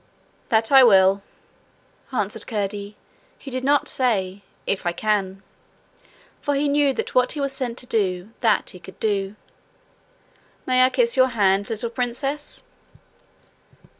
'That 0.49 0.71
I 0.71 0.83
will,' 0.83 1.21
answered 2.11 2.47
Curdie. 2.47 2.95
He 3.37 3.51
did 3.51 3.63
not 3.63 3.87
say, 3.87 4.41
'If 4.65 4.83
I 4.87 4.93
can'; 4.93 5.43
for 6.41 6.55
he 6.55 6.67
knew 6.67 6.91
that 6.93 7.13
what 7.13 7.33
he 7.33 7.39
was 7.39 7.53
sent 7.53 7.77
to 7.77 7.85
do, 7.85 8.31
that 8.39 8.71
he 8.71 8.79
could 8.79 8.99
do. 8.99 9.35
'May 10.65 10.85
I 10.85 10.89
kiss 10.89 11.15
your 11.15 11.27
hand, 11.37 11.69
little 11.69 11.91
Princess?' 11.91 12.63